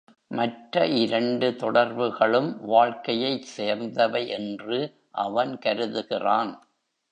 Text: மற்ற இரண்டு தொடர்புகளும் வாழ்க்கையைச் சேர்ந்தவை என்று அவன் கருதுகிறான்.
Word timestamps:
மற்ற 0.27 0.85
இரண்டு 0.87 1.55
தொடர்புகளும் 1.55 2.65
வாழ்க்கையைச் 2.65 3.43
சேர்ந்தவை 3.43 4.27
என்று 4.27 4.79
அவன் 5.11 5.57
கருதுகிறான். 5.57 6.51